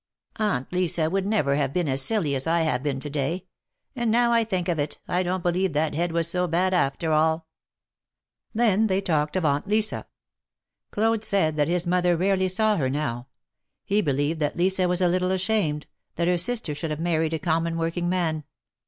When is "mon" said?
17.65-17.77